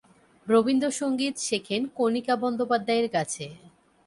[0.47, 3.45] রবীন্দ্রসঙ্গীত শেখেন কণিকা বন্দ্যোপাধ্যায়ের কাছে।